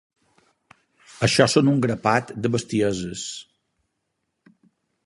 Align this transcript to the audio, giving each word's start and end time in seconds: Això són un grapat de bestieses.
Això 1.27 1.47
són 1.55 1.69
un 1.75 1.83
grapat 1.85 2.33
de 2.47 2.51
bestieses. 2.57 3.29